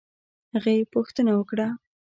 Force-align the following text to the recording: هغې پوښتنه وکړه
هغې 0.53 0.75
پوښتنه 0.93 1.31
وکړه 1.35 1.67